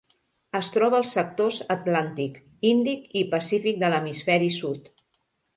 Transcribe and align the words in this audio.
Es 0.59 0.71
troba 0.77 0.97
als 0.99 1.11
sectors 1.17 1.59
atlàntic, 1.75 2.39
índic 2.71 3.05
i 3.21 3.25
pacífic 3.35 3.81
de 3.85 3.93
l'hemisferi 3.93 4.53
sud. 4.61 4.91